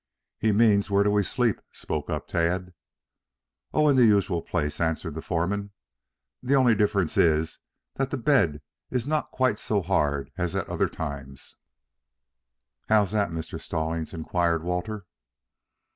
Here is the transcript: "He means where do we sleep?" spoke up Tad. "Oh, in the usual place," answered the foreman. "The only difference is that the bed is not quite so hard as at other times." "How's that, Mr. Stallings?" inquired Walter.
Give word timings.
"He 0.39 0.51
means 0.51 0.89
where 0.89 1.03
do 1.03 1.11
we 1.11 1.21
sleep?" 1.21 1.61
spoke 1.71 2.09
up 2.09 2.27
Tad. 2.27 2.73
"Oh, 3.71 3.87
in 3.87 3.95
the 3.97 4.05
usual 4.07 4.41
place," 4.41 4.81
answered 4.81 5.13
the 5.13 5.21
foreman. 5.21 5.73
"The 6.41 6.55
only 6.55 6.73
difference 6.73 7.17
is 7.17 7.59
that 7.97 8.09
the 8.09 8.17
bed 8.17 8.63
is 8.89 9.05
not 9.05 9.29
quite 9.29 9.59
so 9.59 9.83
hard 9.83 10.31
as 10.37 10.55
at 10.55 10.67
other 10.67 10.89
times." 10.89 11.55
"How's 12.89 13.11
that, 13.11 13.29
Mr. 13.29 13.59
Stallings?" 13.61 14.11
inquired 14.11 14.63
Walter. 14.63 15.05